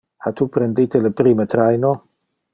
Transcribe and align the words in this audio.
Ha 0.27 0.31
tu 0.39 0.47
prendite 0.55 1.03
le 1.03 1.13
primo 1.21 1.47
traino? 1.55 1.95